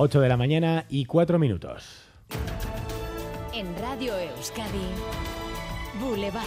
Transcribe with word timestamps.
8 0.00 0.20
de 0.20 0.28
la 0.28 0.36
mañana 0.36 0.84
y 0.88 1.06
4 1.06 1.40
minutos. 1.40 2.04
En 3.52 3.66
Radio 3.80 4.16
Euskadi, 4.16 4.86
Boulevard. 6.00 6.44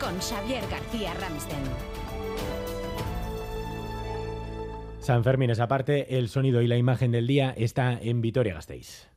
Con 0.00 0.18
Xavier 0.18 0.64
García 0.68 1.14
Ramsten. 1.14 1.62
San 4.98 5.22
Fermín 5.22 5.50
es 5.50 5.60
aparte, 5.60 6.18
el 6.18 6.28
sonido 6.28 6.60
y 6.60 6.66
la 6.66 6.76
imagen 6.76 7.12
del 7.12 7.28
día 7.28 7.54
está 7.56 7.96
en 8.02 8.20
Vitoria-Gasteiz. 8.20 9.08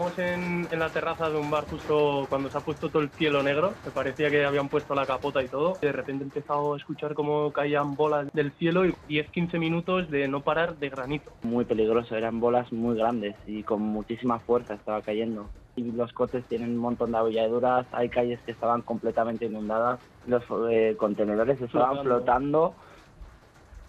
Estamos 0.00 0.18
en, 0.18 0.66
en 0.72 0.78
la 0.78 0.88
terraza 0.88 1.28
de 1.28 1.36
un 1.38 1.50
bar 1.50 1.66
justo 1.68 2.24
cuando 2.30 2.48
se 2.48 2.56
ha 2.56 2.62
puesto 2.62 2.88
todo 2.88 3.02
el 3.02 3.10
cielo 3.10 3.42
negro. 3.42 3.74
Me 3.84 3.90
parecía 3.90 4.30
que 4.30 4.46
habían 4.46 4.70
puesto 4.70 4.94
la 4.94 5.04
capota 5.04 5.42
y 5.42 5.48
todo. 5.48 5.76
De 5.82 5.92
repente 5.92 6.24
he 6.24 6.26
empezado 6.26 6.72
a 6.72 6.78
escuchar 6.78 7.12
cómo 7.12 7.52
caían 7.52 7.96
bolas 7.96 8.32
del 8.32 8.50
cielo 8.52 8.86
y 8.86 8.94
10-15 9.10 9.58
minutos 9.58 10.10
de 10.10 10.26
no 10.26 10.40
parar 10.40 10.78
de 10.78 10.88
granito. 10.88 11.30
Muy 11.42 11.66
peligroso, 11.66 12.16
eran 12.16 12.40
bolas 12.40 12.72
muy 12.72 12.96
grandes 12.96 13.34
y 13.46 13.62
con 13.62 13.82
muchísima 13.82 14.38
fuerza 14.38 14.72
estaba 14.72 15.02
cayendo. 15.02 15.50
Y 15.76 15.92
los 15.92 16.10
coches 16.14 16.46
tienen 16.48 16.70
un 16.70 16.78
montón 16.78 17.12
de 17.12 17.18
abolladuras, 17.18 17.86
hay 17.92 18.08
calles 18.08 18.40
que 18.46 18.52
estaban 18.52 18.80
completamente 18.80 19.44
inundadas, 19.44 20.00
los 20.26 20.42
eh, 20.70 20.96
contenedores 20.98 21.60
estaban 21.60 22.02
Flotando. 22.02 22.72
flotando 22.72 22.74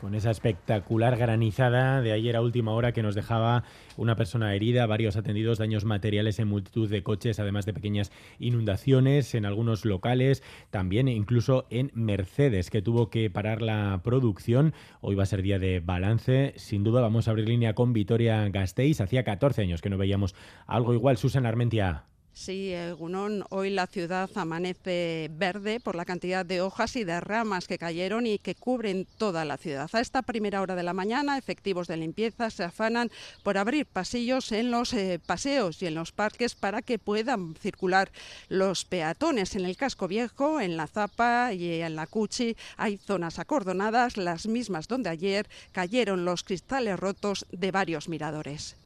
Con 0.01 0.15
esa 0.15 0.31
espectacular 0.31 1.15
granizada 1.15 2.01
de 2.01 2.11
ayer 2.11 2.35
a 2.35 2.41
última 2.41 2.71
hora 2.71 2.91
que 2.91 3.03
nos 3.03 3.13
dejaba 3.13 3.63
una 3.97 4.15
persona 4.15 4.55
herida, 4.55 4.87
varios 4.87 5.15
atendidos, 5.15 5.59
daños 5.59 5.85
materiales 5.85 6.39
en 6.39 6.47
multitud 6.47 6.89
de 6.89 7.03
coches, 7.03 7.39
además 7.39 7.67
de 7.67 7.73
pequeñas 7.75 8.11
inundaciones 8.39 9.35
en 9.35 9.45
algunos 9.45 9.85
locales, 9.85 10.41
también 10.71 11.07
incluso 11.07 11.67
en 11.69 11.91
Mercedes, 11.93 12.71
que 12.71 12.81
tuvo 12.81 13.11
que 13.11 13.29
parar 13.29 13.61
la 13.61 14.01
producción. 14.03 14.73
Hoy 15.01 15.13
va 15.13 15.21
a 15.21 15.27
ser 15.27 15.43
día 15.43 15.59
de 15.59 15.81
balance. 15.81 16.55
Sin 16.55 16.83
duda 16.83 16.99
vamos 16.99 17.27
a 17.27 17.31
abrir 17.31 17.47
línea 17.47 17.75
con 17.75 17.93
Vitoria 17.93 18.49
Gasteiz. 18.49 19.01
Hacía 19.01 19.23
14 19.23 19.61
años 19.61 19.81
que 19.83 19.91
no 19.91 19.99
veíamos 19.99 20.33
algo 20.65 20.95
igual. 20.95 21.17
Susan 21.17 21.45
Armentia. 21.45 22.05
Sí, 22.43 22.73
Gunón, 22.97 23.45
hoy 23.51 23.69
la 23.69 23.85
ciudad 23.85 24.27
amanece 24.33 25.29
verde 25.31 25.79
por 25.79 25.95
la 25.95 26.05
cantidad 26.05 26.43
de 26.43 26.59
hojas 26.59 26.95
y 26.95 27.03
de 27.03 27.19
ramas 27.19 27.67
que 27.67 27.77
cayeron 27.77 28.25
y 28.25 28.39
que 28.39 28.55
cubren 28.55 29.05
toda 29.19 29.45
la 29.45 29.57
ciudad. 29.57 29.87
A 29.93 29.99
esta 29.99 30.23
primera 30.23 30.59
hora 30.63 30.73
de 30.73 30.81
la 30.81 30.95
mañana, 30.95 31.37
efectivos 31.37 31.87
de 31.87 31.97
limpieza 31.97 32.49
se 32.49 32.63
afanan 32.63 33.11
por 33.43 33.59
abrir 33.59 33.85
pasillos 33.85 34.51
en 34.53 34.71
los 34.71 34.91
eh, 34.93 35.19
paseos 35.23 35.83
y 35.83 35.85
en 35.85 35.93
los 35.93 36.11
parques 36.11 36.55
para 36.55 36.81
que 36.81 36.97
puedan 36.97 37.53
circular 37.53 38.11
los 38.49 38.85
peatones. 38.85 39.55
En 39.55 39.63
el 39.63 39.77
casco 39.77 40.07
viejo, 40.07 40.59
en 40.59 40.77
la 40.77 40.87
Zapa 40.87 41.53
y 41.53 41.81
en 41.81 41.95
la 41.95 42.07
Cuchi 42.07 42.57
hay 42.75 42.97
zonas 42.97 43.37
acordonadas, 43.37 44.17
las 44.17 44.47
mismas 44.47 44.87
donde 44.87 45.11
ayer 45.11 45.47
cayeron 45.73 46.25
los 46.25 46.41
cristales 46.41 46.99
rotos 46.99 47.45
de 47.51 47.69
varios 47.69 48.09
miradores. 48.09 48.80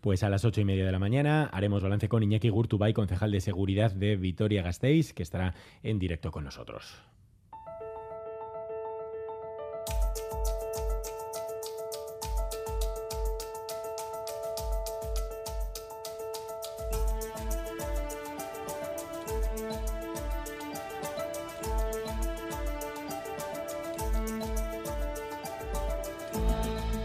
Pues 0.00 0.22
a 0.22 0.30
las 0.30 0.44
ocho 0.46 0.60
y 0.62 0.64
media 0.64 0.86
de 0.86 0.92
la 0.92 0.98
mañana 0.98 1.44
haremos 1.52 1.82
balance 1.82 2.08
con 2.08 2.22
Iñaki 2.22 2.48
Gurtubay, 2.48 2.94
concejal 2.94 3.30
de 3.32 3.40
seguridad 3.40 3.92
de 3.92 4.16
Vitoria 4.16 4.62
Gasteiz, 4.62 5.12
que 5.12 5.22
estará 5.22 5.54
en 5.82 5.98
directo 5.98 6.30
con 6.30 6.44
nosotros. 6.44 7.02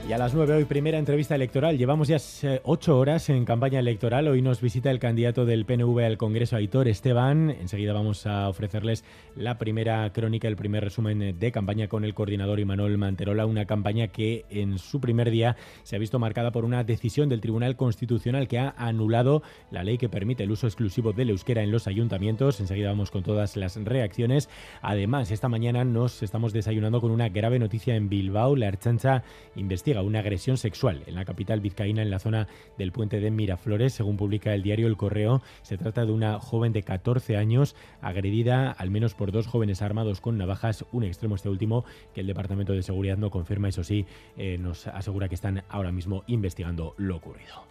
Y 0.08 0.14
a 0.14 0.20
las 0.20 0.36
9 0.36 0.54
hoy 0.54 0.66
primera 0.66 1.00
entrevista 1.00 1.34
electoral. 1.34 1.80
Llevamos 1.80 2.08
ya 2.08 2.18
eh, 2.44 2.62
ocho 2.64 3.00
horas 3.00 3.28
en 3.30 3.44
campaña 3.44 3.80
electoral. 3.80 4.28
Hoy 4.28 4.40
nos 4.44 4.62
visita 4.62 4.92
el 4.92 5.00
candidato 5.00 5.46
del 5.46 5.66
PNV 5.66 5.98
al 6.06 6.20
Congreso, 6.20 6.56
Aitor 6.56 6.88
Esteban. 6.88 7.50
Enseguida 7.50 7.92
vamos 7.92 8.28
a 8.28 8.48
ofrecerles 8.48 9.04
la 9.36 9.58
primera 9.58 10.14
crónica, 10.14 10.48
el 10.48 10.58
primer 10.58 10.84
resumen 10.84 11.40
de 11.40 11.52
campaña 11.52 11.88
con 11.88 12.06
el 12.06 12.14
coordinador 12.14 12.60
Imanol 12.60 13.00
Manterola. 13.00 13.48
Una 13.48 13.66
campaña 13.66 14.10
que 14.10 14.46
en 14.52 14.78
su 14.78 15.02
primer 15.02 15.32
día 15.32 15.58
se 15.82 15.96
ha 15.96 16.00
visto 16.00 16.20
marcada 16.20 16.52
por 16.52 16.66
una 16.66 16.84
decisión 16.84 17.28
del 17.28 17.42
Tribunal 17.42 17.76
Constitucional 17.76 18.48
que 18.48 18.60
ha 18.60 18.76
anulado 18.78 19.42
la 19.72 19.84
ley 19.84 19.98
que 19.98 20.08
permite 20.08 20.44
el 20.44 20.52
uso 20.52 20.68
exclusivo 20.68 21.14
del 21.14 21.32
euskera 21.32 21.64
en 21.64 21.72
los 21.72 21.88
ayuntamientos. 21.88 22.60
Enseguida 22.60 22.90
vamos 22.90 23.10
con 23.10 23.24
todas 23.24 23.58
las 23.58 23.76
reacciones. 23.84 24.50
Además, 24.84 25.32
esta 25.32 25.50
mañana 25.50 25.84
nos 25.84 26.22
estamos 26.22 26.54
desayunando 26.54 27.02
con 27.02 27.10
una 27.10 27.30
grave 27.30 27.58
noticia 27.58 27.96
en 27.96 28.08
Bilbao. 28.08 28.56
La 28.56 28.68
Erchancha 28.68 29.24
investiga 29.56 29.95
una 30.02 30.20
agresión 30.20 30.58
sexual 30.58 31.04
en 31.08 31.16
la 31.16 31.26
capital 31.26 31.60
vizcaína 31.60 32.02
en 32.02 32.10
la 32.10 32.20
zona 32.20 32.48
del 32.78 32.92
puente 32.92 33.20
de 33.20 33.32
Miraflores. 33.32 33.94
Según 33.94 34.18
publica 34.18 34.54
el 34.54 34.64
diario 34.64 34.88
El 34.88 34.98
Correo, 34.98 35.42
se 35.62 35.78
trata 35.78 36.06
de 36.06 36.12
una 36.12 36.40
joven 36.40 36.74
de 36.74 36.84
14 36.84 37.38
años 37.38 37.76
agredida 38.02 38.72
al 38.72 38.92
menos 38.92 39.14
por 39.14 39.32
dos 39.32 39.48
jóvenes 39.48 39.82
armados 39.82 40.22
con 40.22 40.38
navajas. 40.38 40.86
Un 40.92 41.04
extremo 41.04 41.36
este 41.36 41.50
último 41.50 41.86
que 42.14 42.22
el 42.22 42.28
Departamento 42.28 42.74
de 42.74 42.84
Seguridad 42.84 43.18
no 43.18 43.30
confirma. 43.30 43.70
Eso 43.70 43.84
sí, 43.84 44.06
eh, 44.38 44.58
nos 44.58 44.88
asegura 44.88 45.30
que 45.30 45.36
están 45.36 45.64
ahora 45.70 45.92
mismo 45.92 46.24
investigando 46.28 46.94
lo 46.98 47.18
ocurrido. 47.18 47.64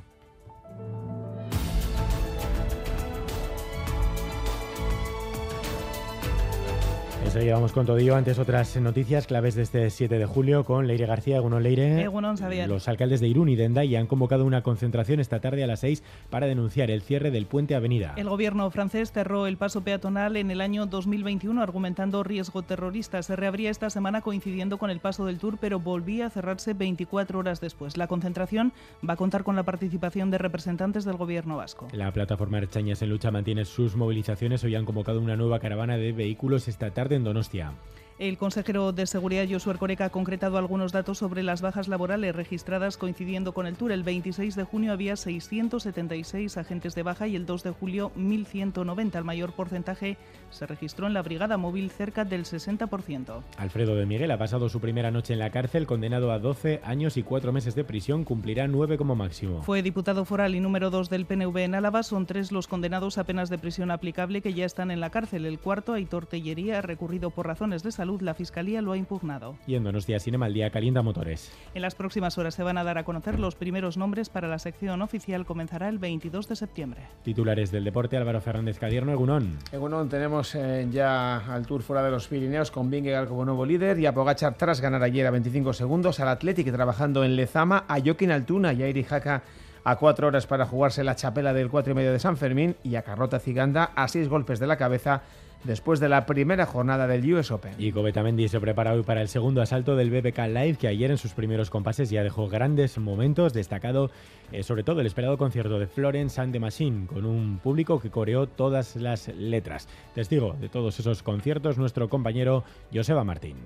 Enseguida 7.24 7.54
vamos 7.54 7.72
con 7.72 7.84
todo 7.84 7.96
ello. 7.96 8.14
Antes 8.14 8.38
otras 8.38 8.76
noticias 8.76 9.26
claves 9.26 9.54
de 9.54 9.62
este 9.62 9.90
7 9.90 10.18
de 10.18 10.26
julio 10.26 10.64
con 10.64 10.86
Leire 10.86 11.06
García, 11.06 11.38
Egunon 11.38 11.62
Leire. 11.62 12.02
Egunon, 12.02 12.36
Xavier. 12.36 12.68
Los 12.68 12.86
alcaldes 12.86 13.20
de 13.20 13.26
Irún 13.26 13.48
y 13.48 13.56
de 13.56 13.64
Endaya 13.64 13.98
han 13.98 14.06
convocado 14.06 14.44
una 14.44 14.62
concentración 14.62 15.18
esta 15.18 15.40
tarde 15.40 15.64
a 15.64 15.66
las 15.66 15.80
6 15.80 16.04
para 16.30 16.46
denunciar 16.46 16.90
el 16.90 17.02
cierre 17.02 17.30
del 17.32 17.46
puente 17.46 17.74
Avenida. 17.74 18.12
El 18.16 18.28
gobierno 18.28 18.70
francés 18.70 19.10
cerró 19.10 19.46
el 19.46 19.56
paso 19.56 19.80
peatonal 19.80 20.36
en 20.36 20.50
el 20.50 20.60
año 20.60 20.86
2021 20.86 21.60
argumentando 21.60 22.22
riesgo 22.22 22.62
terrorista. 22.62 23.22
Se 23.22 23.34
reabría 23.34 23.70
esta 23.70 23.90
semana 23.90 24.20
coincidiendo 24.20 24.78
con 24.78 24.90
el 24.90 25.00
paso 25.00 25.24
del 25.24 25.38
Tour, 25.38 25.58
pero 25.60 25.80
volvía 25.80 26.26
a 26.26 26.30
cerrarse 26.30 26.74
24 26.74 27.38
horas 27.38 27.60
después. 27.60 27.96
La 27.96 28.06
concentración 28.06 28.72
va 29.08 29.14
a 29.14 29.16
contar 29.16 29.42
con 29.42 29.56
la 29.56 29.64
participación 29.64 30.30
de 30.30 30.38
representantes 30.38 31.04
del 31.04 31.16
gobierno 31.16 31.56
vasco. 31.56 31.88
La 31.92 32.12
plataforma 32.12 32.58
Erchañas 32.58 33.02
en 33.02 33.08
Lucha 33.08 33.30
mantiene 33.30 33.64
sus 33.64 33.96
movilizaciones. 33.96 34.62
Hoy 34.62 34.76
han 34.76 34.84
convocado 34.84 35.20
una 35.20 35.36
nueva 35.36 35.58
caravana 35.58 35.96
de 35.96 36.12
vehículos 36.12 36.68
esta 36.68 36.92
tarde 36.92 37.13
en 37.14 37.25
Donostia. 37.25 37.72
El 38.16 38.38
consejero 38.38 38.92
de 38.92 39.08
Seguridad, 39.08 39.44
Josué 39.50 39.72
Erkoreka, 39.72 40.04
ha 40.04 40.10
concretado 40.10 40.56
algunos 40.56 40.92
datos 40.92 41.19
sobre 41.19 41.42
las 41.42 41.62
bajas 41.62 41.88
laborales 41.88 42.36
registradas 42.36 42.97
coincidiendo 42.97 43.52
con 43.52 43.66
el 43.66 43.75
Tour. 43.75 43.91
El 43.91 44.04
26 44.04 44.54
de 44.54 44.62
junio 44.62 44.92
había 44.92 45.16
676 45.16 46.56
agentes 46.56 46.94
de 46.94 47.02
baja 47.02 47.26
y 47.26 47.34
el 47.34 47.44
2 47.44 47.64
de 47.64 47.70
julio 47.72 48.12
1.190. 48.16 49.19
El 49.19 49.25
mayor 49.25 49.52
porcentaje 49.52 50.16
se 50.50 50.64
registró 50.64 51.08
en 51.08 51.12
la 51.12 51.22
brigada 51.22 51.56
móvil, 51.56 51.91
cerca 51.91 52.25
del 52.25 52.44
60%. 52.44 53.42
Alfredo 53.58 53.97
de 53.97 54.06
Miguel 54.06 54.31
ha 54.31 54.38
pasado 54.38 54.69
su 54.69 54.81
primera 54.81 55.10
noche 55.10 55.32
en 55.32 55.41
la 55.41 55.50
cárcel, 55.50 55.88
condenado 55.88 56.31
a 56.31 56.38
12 56.38 56.82
años 56.84 57.16
y 57.16 57.25
4 57.25 57.52
meses 57.52 57.75
de 57.75 57.82
prisión, 57.82 58.22
cumplirá 58.22 58.69
9 58.69 58.96
como 58.96 59.16
máximo. 59.16 59.62
Fue 59.62 59.82
diputado 59.82 60.25
foral 60.25 60.54
y 60.54 60.60
número 60.60 60.91
2 60.91 61.10
del 61.10 61.26
PNV 61.26 61.56
en 61.56 61.75
Álava. 61.75 62.04
Son 62.04 62.26
tres 62.26 62.52
los 62.52 62.69
condenados 62.69 63.19
a 63.19 63.25
penas 63.25 63.50
de 63.50 63.58
prisión 63.58 63.91
aplicable 63.91 64.41
que 64.41 64.54
ya 64.54 64.66
están 64.66 64.92
en 64.92 65.00
la 65.00 65.10
cárcel. 65.10 65.46
El 65.46 65.58
cuarto, 65.58 65.94
Aitor 65.94 66.26
Tellería, 66.26 66.78
ha 66.78 66.82
recurrido 66.82 67.31
por 67.31 67.48
razones 67.48 67.82
de 67.82 67.91
salud. 67.91 68.03
La 68.04 68.34
Fiscalía 68.34 68.82
lo 68.82 68.92
ha 68.92 68.97
impugnado. 68.98 69.56
Y 69.66 69.76
en 69.76 69.84
Donostia 69.84 70.20
Cinema, 70.20 70.47
el 70.47 70.54
día 70.54 70.70
calienta 70.70 71.03
motores. 71.03 71.50
En 71.75 71.81
las 71.81 71.94
próximas 71.94 72.37
horas 72.37 72.54
se 72.54 72.62
van 72.62 72.76
a 72.76 72.84
dar 72.84 72.98
a 72.98 73.04
conocer 73.04 73.41
los 73.41 73.54
primeros 73.54 73.97
nombres 73.97 74.28
para 74.28 74.47
la 74.47 74.59
sección 74.59 75.00
oficial. 75.00 75.47
Comenzará 75.47 75.88
el 75.88 75.98
22 75.98 76.48
de 76.48 76.56
septiembre. 76.56 77.00
Titulares 77.22 77.70
del 77.70 77.84
deporte, 77.84 78.16
Álvaro 78.16 78.41
Fernández 78.43 78.78
Cadierno, 78.78 79.12
Egunón. 79.12 79.59
Egunon, 79.72 80.09
tenemos 80.09 80.54
eh, 80.54 80.87
ya 80.91 81.38
al 81.38 81.66
Tour 81.66 81.82
fuera 81.82 82.03
de 82.03 82.10
los 82.10 82.28
Pirineos 82.28 82.70
con 82.70 82.91
Vingegaard 82.91 83.28
como 83.28 83.44
nuevo 83.44 83.64
líder 83.64 83.98
y 83.98 84.06
a 84.06 84.12
Pogachar 84.12 84.54
tras 84.54 84.81
ganar 84.81 85.03
ayer 85.03 85.26
a 85.26 85.31
25 85.31 85.72
segundos 85.72 86.20
al 86.20 86.28
Athletic 86.28 86.70
trabajando 86.70 87.25
en 87.25 87.37
Lezama, 87.37 87.84
a 87.88 88.00
Joaquín 88.00 88.31
Altuna 88.31 88.75
y 88.75 88.82
a 88.82 88.88
Iri 88.88 89.05
Jaca 89.05 89.43
a 89.84 89.96
cuatro 89.96 90.26
horas 90.26 90.46
para 90.46 90.66
jugarse 90.66 91.04
la 91.04 91.14
chapela 91.14 91.52
del 91.52 91.70
cuatro 91.70 91.92
y 91.92 91.96
medio 91.96 92.12
de 92.12 92.19
San 92.19 92.36
Fermín 92.36 92.76
y 92.82 92.96
a 92.96 93.02
Carrota 93.02 93.38
Ciganda 93.38 93.92
a 93.94 94.08
seis 94.08 94.28
golpes 94.28 94.58
de 94.58 94.66
la 94.66 94.76
cabeza 94.76 95.22
después 95.64 95.98
de 95.98 96.08
la 96.08 96.26
primera 96.26 96.66
jornada 96.66 97.06
del 97.06 97.32
US 97.34 97.50
Open. 97.50 97.75
Y 97.78 97.92
Covetamendi 97.92 98.48
se 98.48 98.60
prepara 98.60 98.92
hoy 98.92 99.02
para 99.02 99.22
el 99.22 99.28
segundo 99.28 99.62
asalto 99.62 99.96
del 99.96 100.10
BBK 100.10 100.38
Live, 100.48 100.76
que 100.76 100.88
ayer 100.88 101.10
en 101.10 101.19
sus 101.19 101.32
primeros 101.32 101.70
compases 101.70 102.10
ya 102.10 102.22
dejó 102.22 102.48
grandes 102.48 102.98
momentos, 102.98 103.52
destacado 103.52 104.10
eh, 104.52 104.62
sobre 104.62 104.84
todo 104.84 105.00
el 105.00 105.06
esperado 105.06 105.38
concierto 105.38 105.78
de 105.78 105.87
Florence 105.87 106.40
and 106.40 106.52
the 106.52 106.60
Machine, 106.60 107.06
con 107.06 107.25
un 107.25 107.58
público 107.58 108.00
que 108.00 108.10
coreó 108.10 108.46
todas 108.46 108.96
las 108.96 109.28
letras. 109.28 109.88
Testigo 110.14 110.54
de 110.60 110.69
todos 110.69 110.98
esos 111.00 111.22
conciertos, 111.22 111.78
nuestro 111.78 112.08
compañero 112.08 112.64
Joseba 112.92 113.25
Martín. 113.25 113.56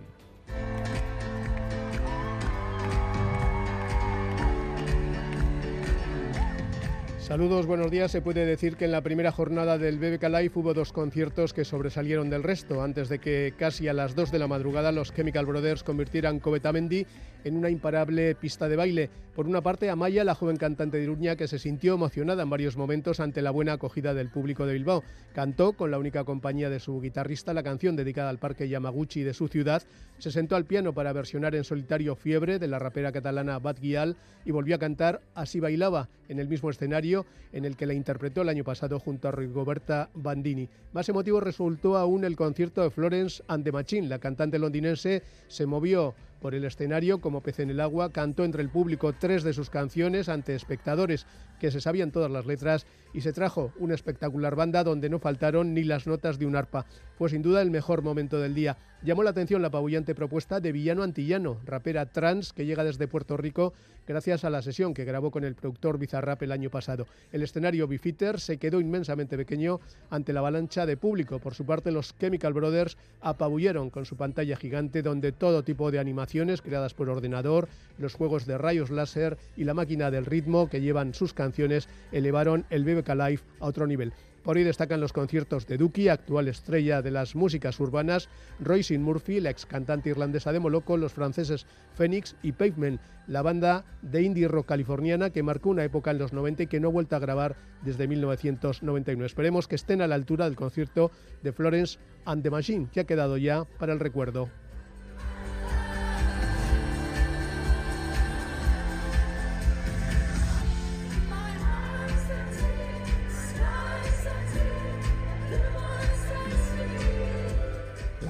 Saludos, 7.29 7.67
buenos 7.67 7.91
días. 7.91 8.11
Se 8.11 8.23
puede 8.23 8.47
decir 8.47 8.77
que 8.77 8.87
en 8.87 8.91
la 8.91 9.03
primera 9.03 9.31
jornada 9.31 9.77
del 9.77 9.99
BBK 9.99 10.23
Live 10.31 10.53
hubo 10.55 10.73
dos 10.73 10.95
conciertos 10.95 11.53
que 11.53 11.67
sobresalieron 11.67 12.31
del 12.31 12.43
resto, 12.43 12.83
antes 12.83 13.11
de 13.11 13.19
que 13.19 13.53
casi 13.55 13.87
a 13.87 13.93
las 13.93 14.15
2 14.15 14.33
de 14.33 14.39
la 14.39 14.47
madrugada 14.47 14.93
los 14.93 15.13
Chemical 15.13 15.45
Brothers 15.45 15.85
convirtieran 15.85 16.41
Covetamendi 16.41 17.07
en 17.45 17.57
una 17.59 17.69
imparable 17.69 18.35
pista 18.35 18.67
de 18.67 18.77
baile. 18.77 19.11
Por 19.35 19.47
una 19.47 19.61
parte, 19.61 19.91
Amaya, 19.91 20.25
la 20.25 20.35
joven 20.35 20.57
cantante 20.57 20.97
de 20.97 21.05
Iruña, 21.05 21.37
que 21.37 21.49
se 21.49 21.59
sintió 21.59 21.95
emocionada 21.95 22.43
en 22.43 22.51
varios 22.51 22.79
momentos 22.79 23.21
ante 23.21 23.43
la 23.43 23.51
buena 23.51 23.75
acogida 23.75 24.15
del 24.15 24.31
público 24.31 24.67
de 24.67 24.73
Bilbao. 24.73 25.05
Cantó 25.35 25.75
con 25.75 25.91
la 25.91 25.99
única 25.99 26.25
compañía 26.25 26.71
de 26.71 26.81
su 26.81 26.99
guitarrista 26.99 27.53
la 27.53 27.63
canción 27.63 27.95
dedicada 27.95 28.31
al 28.31 28.39
parque 28.39 28.71
Yamaguchi 28.71 29.23
de 29.23 29.35
su 29.35 29.49
ciudad, 29.49 29.83
se 30.19 30.33
sentó 30.33 30.57
al 30.57 30.65
piano 30.65 30.95
para 30.95 31.13
versionar 31.13 31.55
en 31.55 31.63
solitario 31.63 32.17
Fiebre 32.17 32.59
de 32.59 32.69
la 32.69 32.79
rapera 32.79 33.13
catalana 33.13 33.59
Bat 33.59 33.79
Guial 33.79 34.17
y 34.45 34.51
volvió 34.51 34.75
a 34.75 34.79
cantar 34.79 35.21
Así 35.35 35.61
bailaba 35.61 36.09
en 36.29 36.41
el 36.41 36.49
mismo 36.49 36.71
escenario 36.71 37.18
en 37.53 37.65
el 37.65 37.76
que 37.76 37.87
la 37.87 37.94
interpretó 37.94 38.43
el 38.43 38.49
año 38.49 38.65
pasado 38.65 38.99
junto 38.99 39.29
a 39.29 39.32
Rigoberta 39.32 40.11
Bandini. 40.15 40.69
Más 40.93 41.09
emotivo 41.09 41.41
resultó 41.41 41.97
aún 41.97 42.25
el 42.25 42.37
concierto 42.37 42.82
de 42.82 42.91
Florence 42.91 43.43
and 43.49 43.65
the 43.65 43.73
Machine. 43.73 44.09
La 44.09 44.19
cantante 44.19 44.59
londinense 44.59 45.23
se 45.47 45.67
movió 45.67 46.15
por 46.40 46.55
el 46.55 46.64
escenario 46.64 47.20
como 47.20 47.40
pez 47.40 47.61
en 47.61 47.70
el 47.70 47.81
agua, 47.81 48.11
cantó 48.11 48.44
entre 48.44 48.62
el 48.62 48.70
público 48.70 49.12
tres 49.12 49.43
de 49.43 49.52
sus 49.52 49.70
canciones 49.70 50.29
ante 50.29 50.55
espectadores 50.55 51.26
que 51.58 51.70
se 51.70 51.81
sabían 51.81 52.12
todas 52.12 52.31
las 52.31 52.46
letras 52.46 52.87
y 53.12 53.20
se 53.23 53.32
trajo 53.32 53.73
una 53.79 53.94
espectacular 53.94 54.55
banda 54.55 54.85
donde 54.85 55.08
no 55.08 55.19
faltaron 55.19 55.75
ni 55.75 55.85
las 55.85 56.06
notas 56.06 56.38
de 56.38 56.46
un 56.46 56.56
arpa. 56.56 56.87
Fue 57.17 57.31
sin 57.31 57.43
duda 57.43 57.62
el 57.62 57.70
mejor 57.70 58.02
momento 58.02 58.38
del 58.38 58.55
día. 58.55 58.76
Llamó 59.02 59.23
la 59.23 59.31
atención 59.31 59.62
la 59.62 59.69
apabullante 59.69 60.14
propuesta 60.14 60.61
de 60.61 60.73
Villano 60.73 61.02
Antillano, 61.02 61.58
rapera 61.64 62.06
trans 62.06 62.52
que 62.52 62.67
llega 62.67 62.85
desde 62.85 63.06
Puerto 63.06 63.37
Rico 63.37 63.73
gracias 64.06 64.44
a 64.44 64.50
la 64.50 64.62
sesión 64.62 64.94
que 64.94 65.05
grabó 65.05 65.31
con 65.31 65.44
el 65.44 65.55
productor 65.55 65.99
Bizarrap 65.99 66.43
el 66.43 66.52
año 66.52 66.70
pasado. 66.70 67.06
El 67.31 67.43
escenario 67.43 67.87
Bifitter 67.87 68.40
se 68.40 68.56
quedó 68.56 68.81
inmensamente 68.81 69.37
pequeño 69.37 69.81
ante 70.11 70.32
la 70.32 70.40
avalancha 70.40 70.87
de 70.87 70.96
público. 70.96 71.38
Por 71.38 71.55
su 71.55 71.64
parte, 71.64 71.93
los 71.93 72.17
Chemical 72.19 72.55
Brothers 72.55 72.96
apabullaron 73.20 73.90
con 73.90 74.05
su 74.05 74.17
pantalla 74.17 74.56
gigante 74.56 75.02
donde 75.02 75.32
todo 75.32 75.62
tipo 75.62 75.90
de 75.90 75.99
animaciones 76.29 76.61
creadas 76.61 76.93
por 76.93 77.09
ordenador, 77.09 77.69
los 77.97 78.13
juegos 78.13 78.45
de 78.45 78.59
rayos 78.59 78.91
láser 78.91 79.39
y 79.57 79.65
la 79.65 79.73
máquina 79.73 80.11
del 80.11 80.27
ritmo 80.27 80.69
que 80.69 80.83
llevan 80.83 81.15
sus 81.15 81.33
canciones 81.33 81.89
elevaron 82.13 82.67
el 82.69 82.85
BBK 82.85 83.09
Live 83.15 83.41
a 83.61 83.67
otro 83.67 83.87
nivel. 83.87 84.13
Por 84.43 84.59
hoy 84.59 84.63
destacan 84.63 85.01
los 85.01 85.15
conciertos 85.15 85.67
de 85.67 85.79
Duki, 85.79 86.09
actual 86.09 86.49
estrella 86.49 87.01
de 87.01 87.11
las 87.11 87.35
músicas 87.35 87.81
urbanas, 87.81 88.29
Roisin 88.61 89.03
Murphy, 89.03 89.41
la 89.41 89.49
ex 89.49 89.65
cantante 89.65 90.11
irlandesa 90.11 90.53
de 90.53 90.61
Moloco, 90.61 90.99
los 90.99 91.15
franceses 91.15 91.67
Phoenix 91.95 92.37
y 92.43 92.53
Pavement, 92.53 93.01
la 93.27 93.41
banda 93.41 93.85
de 94.03 94.23
indie 94.23 94.49
rock 94.49 94.67
californiana 94.67 95.31
que 95.31 95.43
marcó 95.43 95.71
una 95.71 95.85
época 95.85 96.11
en 96.11 96.19
los 96.19 96.35
90 96.35 96.65
y 96.65 96.67
que 96.67 96.79
no 96.79 96.89
ha 96.89 96.93
vuelto 96.93 97.17
a 97.17 97.21
grabar 97.21 97.57
desde 97.83 98.07
1991. 98.07 99.25
Esperemos 99.25 99.67
que 99.67 99.77
estén 99.77 100.03
a 100.03 100.07
la 100.07 100.15
altura 100.15 100.45
del 100.45 100.57
concierto 100.57 101.11
de 101.43 101.53
Florence 101.53 101.99
and 102.27 102.43
the 102.43 102.51
Machine, 102.51 102.89
que 102.93 103.01
ha 103.01 103.05
quedado 103.05 103.39
ya 103.39 103.65
para 103.79 103.95
el 103.95 104.01
recuerdo. 104.01 104.51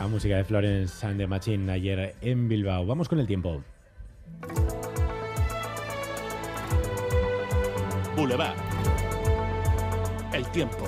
Música 0.09 0.37
de 0.37 0.45
Florence 0.45 1.07
and 1.07 1.19
the 1.19 1.27
Machine 1.27 1.71
ayer 1.71 2.15
en 2.21 2.49
Bilbao. 2.49 2.87
Vamos 2.87 3.09
con 3.09 3.21
el 3.21 3.27
tiempo. 3.27 3.63
Boulevard. 8.17 8.57
El 10.33 10.47
tiempo. 10.51 10.85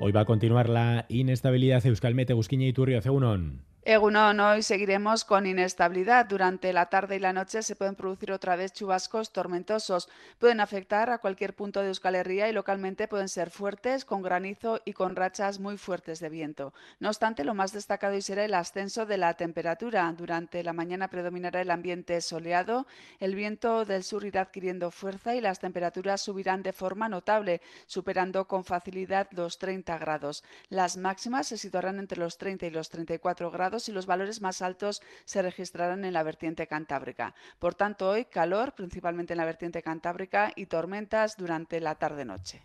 Hoy 0.00 0.12
va 0.12 0.20
a 0.20 0.24
continuar 0.24 0.68
la 0.68 1.06
inestabilidad 1.08 1.84
Euskalmete, 1.86 2.32
Busquiña 2.34 2.66
y 2.66 2.72
Turrio, 2.72 3.00
Ceunon. 3.00 3.62
Egunon, 3.84 4.38
hoy 4.38 4.62
seguiremos 4.62 5.24
con 5.24 5.44
inestabilidad. 5.44 6.26
Durante 6.26 6.72
la 6.72 6.86
tarde 6.86 7.16
y 7.16 7.18
la 7.18 7.32
noche 7.32 7.64
se 7.64 7.74
pueden 7.74 7.96
producir 7.96 8.30
otra 8.30 8.54
vez 8.54 8.72
chubascos 8.72 9.32
tormentosos. 9.32 10.08
Pueden 10.38 10.60
afectar 10.60 11.10
a 11.10 11.18
cualquier 11.18 11.56
punto 11.56 11.80
de 11.80 11.88
Euskal 11.88 12.14
Herria 12.14 12.48
y 12.48 12.52
localmente 12.52 13.08
pueden 13.08 13.28
ser 13.28 13.50
fuertes, 13.50 14.04
con 14.04 14.22
granizo 14.22 14.80
y 14.84 14.92
con 14.92 15.16
rachas 15.16 15.58
muy 15.58 15.78
fuertes 15.78 16.20
de 16.20 16.28
viento. 16.28 16.72
No 17.00 17.08
obstante, 17.08 17.42
lo 17.42 17.54
más 17.54 17.72
destacado 17.72 18.14
hoy 18.14 18.22
será 18.22 18.44
el 18.44 18.54
ascenso 18.54 19.04
de 19.04 19.18
la 19.18 19.34
temperatura. 19.34 20.14
Durante 20.16 20.62
la 20.62 20.72
mañana 20.72 21.08
predominará 21.08 21.60
el 21.60 21.72
ambiente 21.72 22.20
soleado, 22.20 22.86
el 23.18 23.34
viento 23.34 23.84
del 23.84 24.04
sur 24.04 24.24
irá 24.24 24.42
adquiriendo 24.42 24.92
fuerza 24.92 25.34
y 25.34 25.40
las 25.40 25.58
temperaturas 25.58 26.20
subirán 26.20 26.62
de 26.62 26.72
forma 26.72 27.08
notable, 27.08 27.60
superando 27.86 28.46
con 28.46 28.62
facilidad 28.62 29.26
los 29.32 29.58
30 29.58 29.98
grados. 29.98 30.44
Las 30.68 30.96
máximas 30.96 31.48
se 31.48 31.58
situarán 31.58 31.98
entre 31.98 32.20
los 32.20 32.38
30 32.38 32.66
y 32.66 32.70
los 32.70 32.88
34 32.88 33.50
grados 33.50 33.71
y 33.88 33.92
los 33.92 34.06
valores 34.06 34.40
más 34.40 34.62
altos 34.62 35.00
se 35.24 35.42
registrarán 35.42 36.04
en 36.04 36.12
la 36.12 36.22
vertiente 36.22 36.66
cantábrica. 36.66 37.34
Por 37.58 37.74
tanto, 37.74 38.10
hoy 38.10 38.26
calor, 38.26 38.74
principalmente 38.74 39.32
en 39.32 39.38
la 39.38 39.44
vertiente 39.44 39.82
cantábrica, 39.82 40.52
y 40.56 40.66
tormentas 40.66 41.36
durante 41.36 41.80
la 41.80 41.94
tarde-noche. 41.94 42.62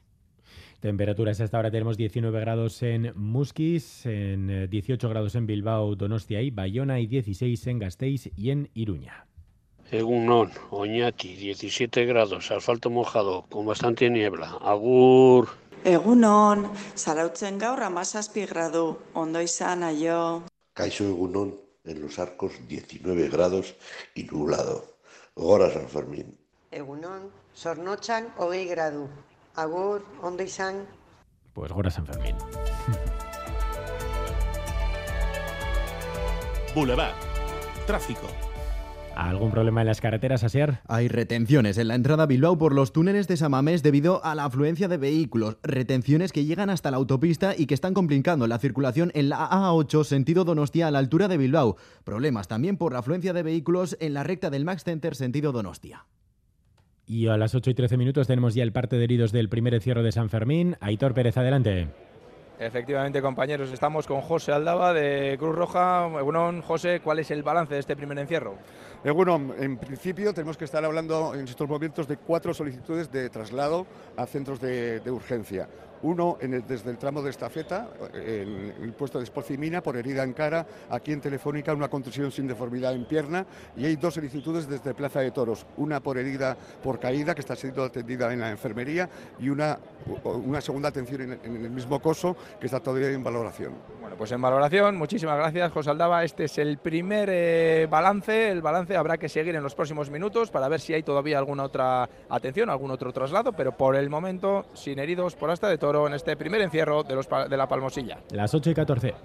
Temperaturas 0.80 1.42
hasta 1.42 1.57
ahora 1.57 1.71
tenemos 1.71 1.98
19 1.98 2.39
grados 2.39 2.83
en 2.83 3.12
Musquis, 3.15 4.06
en 4.06 4.69
18 4.69 5.07
eh, 5.07 5.09
grados 5.09 5.36
en 5.36 5.48
Bilbao, 5.48 5.95
Donostia 5.95 6.42
y 6.42 6.51
Bayona 6.51 7.00
y 7.00 7.07
16 7.07 7.68
en 7.68 7.80
Gasteiz 7.80 8.30
y 8.36 8.51
en 8.51 8.69
Iruña. 8.75 9.25
Egunon, 9.92 10.51
Oñati, 10.69 11.36
17 11.36 12.06
grados, 12.06 12.51
asfalto 12.51 12.89
mojado, 12.89 13.45
con 13.50 13.65
bastante 13.65 14.09
niebla. 14.09 14.57
Agur. 14.62 15.48
Egunon, 15.83 16.68
zarautzen 16.95 17.57
gaur 17.57 17.81
amazazpi 17.83 18.45
gradu, 18.45 18.98
ondo 19.13 19.42
izan 19.42 19.83
aio. 19.83 20.44
Caixo 20.77 21.06
Egunon 21.06 21.59
en 21.85 22.01
los 22.01 22.19
arcos 22.19 22.51
19 22.68 23.29
grados 23.29 23.74
y 24.13 24.25
nublado. 24.25 25.00
Gora 25.35 25.74
San 25.74 25.89
Fermín. 25.89 26.38
Egunon, 26.69 27.31
Sornochan 27.51 28.31
hogei 28.38 28.68
gradu. 28.68 29.09
Agur, 29.56 30.06
ondo 30.21 30.44
izan. 30.44 30.85
Pues 31.56 31.71
Gora 31.71 31.89
San 31.89 32.06
Fermín. 32.06 32.35
Boulevard. 36.75 37.15
Tráfico. 37.88 38.46
¿Algún 39.17 39.49
problema 39.49 39.81
en 39.81 39.87
las 39.87 39.99
carreteras, 39.99 40.43
Asier? 40.43 40.77
Hay 40.87 41.07
retenciones 41.07 41.79
en 41.79 41.87
la 41.87 41.95
entrada 41.95 42.23
a 42.23 42.25
Bilbao 42.27 42.59
por 42.59 42.75
los 42.75 42.93
túneles 42.93 43.27
de 43.27 43.35
Samamés 43.35 43.81
debido 43.81 44.23
a 44.23 44.35
la 44.35 44.45
afluencia 44.45 44.87
de 44.87 44.97
vehículos. 44.97 45.57
Retenciones 45.63 46.31
que 46.31 46.45
llegan 46.45 46.69
hasta 46.69 46.91
la 46.91 46.97
autopista 46.97 47.55
y 47.57 47.65
que 47.65 47.73
están 47.73 47.95
complicando 47.95 48.45
la 48.45 48.59
circulación 48.59 49.11
en 49.15 49.29
la 49.29 49.49
A8 49.49 50.03
sentido 50.03 50.45
Donostia 50.45 50.85
a 50.85 50.91
la 50.91 50.99
altura 50.99 51.27
de 51.27 51.37
Bilbao. 51.37 51.77
Problemas 52.03 52.47
también 52.47 52.77
por 52.77 52.93
la 52.93 52.99
afluencia 52.99 53.33
de 53.33 53.41
vehículos 53.41 53.97
en 53.99 54.13
la 54.13 54.21
recta 54.21 54.51
del 54.51 54.65
Max 54.65 54.83
Center 54.83 55.15
sentido 55.15 55.51
Donostia. 55.51 56.06
Y 57.07 57.25
a 57.25 57.37
las 57.37 57.56
8 57.56 57.71
y 57.71 57.73
13 57.73 57.97
minutos 57.97 58.27
tenemos 58.27 58.53
ya 58.53 58.61
el 58.61 58.71
parte 58.71 58.97
de 58.97 59.03
heridos 59.03 59.31
del 59.31 59.49
primer 59.49 59.73
encierro 59.73 60.03
de 60.03 60.11
San 60.11 60.30
Fermín. 60.30 60.75
Aitor 60.80 61.15
Pérez, 61.15 61.37
adelante. 61.37 61.87
Efectivamente, 62.59 63.21
compañeros, 63.21 63.71
estamos 63.71 64.07
con 64.07 64.21
José 64.21 64.52
Aldaba 64.52 64.92
de 64.92 65.35
Cruz 65.37 65.56
Roja. 65.56 66.07
Bueno, 66.07 66.59
José, 66.64 67.02
¿cuál 67.04 67.19
es 67.19 67.30
el 67.30 67.44
balance 67.44 67.76
de 67.76 67.80
este 67.80 67.95
primer 67.95 68.18
encierro? 68.18 68.56
Bueno, 69.04 69.54
en 69.59 69.78
principio 69.78 70.33
tenemos 70.33 70.57
que 70.57 70.66
estar 70.66 70.83
hablando 70.83 71.35
en 71.35 71.47
estos 71.47 71.69
momentos 71.69 72.07
de 72.07 72.18
cuatro 72.18 72.56
solicitudes 72.56 73.11
de 73.11 73.30
traslado 73.30 73.85
a 74.16 74.26
centros 74.26 74.59
de, 74.59 74.99
urgencia. 75.06 75.69
Uno 76.04 76.37
desde 76.39 76.92
el 76.92 76.97
tramo 76.97 77.21
de 77.21 77.30
estafeta, 77.30 77.89
en 78.13 78.73
el 78.81 78.94
puesto 78.94 79.18
de 79.18 79.23
Espocimina, 79.23 79.81
por 79.81 79.97
herida 79.97 80.23
en 80.23 80.33
cara, 80.33 80.66
aquí 80.89 81.11
en 81.11 81.21
Telefónica 81.21 81.73
una 81.73 81.89
contusión 81.89 82.31
sin 82.31 82.47
deformidad 82.47 82.94
en 82.94 83.06
pierna 83.06 83.45
y 83.75 83.85
hay 83.85 83.95
dos 83.95 84.16
solicitudes 84.16 84.68
desde 84.68 84.94
Plaza 84.94 85.21
de 85.21 85.31
Toros, 85.31 85.66
una 85.77 85.99
por 85.99 86.18
herida 86.18 86.57
por 86.83 86.99
caída 86.99 87.33
que 87.33 87.42
está 87.42 87.56
siendo 87.56 87.83
atendida 87.83 88.31
en 88.33 88.39
la 88.39 88.51
enfermería 88.51 89.09
y 89.39 89.49
una, 89.49 89.77
una 90.23 90.61
segunda 90.61 90.89
atención 90.89 91.21
en, 91.21 91.66
el 91.66 91.69
mismo 91.69 91.99
coso 91.99 92.35
que 92.59 92.68
está 92.68 92.80
todavía 92.80 93.09
en 93.09 93.23
valoración. 93.23 93.73
Bueno, 94.01 94.16
pues 94.18 94.31
en 94.31 94.42
valoración, 94.42 94.97
muchísimas 94.97 95.37
gracias 95.37 95.71
José 95.71 95.89
Aldaba, 95.89 96.23
este 96.23 96.45
es 96.45 96.57
el 96.57 96.77
primer 96.77 97.30
eh, 97.31 97.87
balance, 97.89 98.51
el 98.51 98.61
balance 98.61 98.95
habrá 98.95 99.18
que 99.18 99.30
seguir 99.30 99.56
en 99.56 99.63
los 99.63 99.75
próximos 99.75 100.09
minutos 100.09 100.51
para 100.51 100.68
ver 100.68 100.80
si 100.80 100.94
hay 100.94 101.04
todavía 101.04 101.37
alguna 101.37 101.63
otra 101.63 102.09
atención, 102.30 102.69
algún 102.69 102.92
otro 102.92 103.11
traslado, 103.13 103.54
pero 103.54 103.75
por 103.75 103.95
el 103.95 104.09
momento 104.09 104.66
sin 104.73 104.99
heridos 104.99 105.35
por 105.35 105.49
hasta 105.49 105.69
de 105.69 105.77
toro 105.87 106.06
en 106.06 106.13
este 106.13 106.35
primer 106.35 106.59
encierro 106.59 107.03
de, 107.03 107.15
los, 107.15 107.29
de 107.29 107.56
la 107.56 107.65
Palmosilla. 107.65 108.19
Las 108.31 108.53
8 108.53 108.71
y 108.71 108.73
14. 108.73 109.15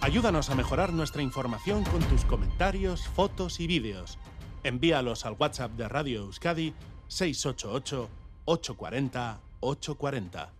Ayúdanos 0.00 0.48
a 0.48 0.54
mejorar 0.54 0.94
nuestra 0.94 1.20
información 1.20 1.84
con 1.84 2.00
tus 2.04 2.24
comentarios, 2.24 3.06
fotos 3.08 3.60
y 3.60 3.66
vídeos. 3.66 4.18
Envíalos 4.64 5.26
al 5.26 5.36
WhatsApp 5.38 5.72
de 5.72 5.88
Radio 5.88 6.20
Euskadi 6.22 6.72
688 7.08 8.08
840 8.46 9.40
840. 9.60 10.56